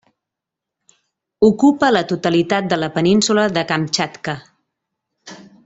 [1.47, 4.37] Ocupa la totalitat de la península de Kamtxatka.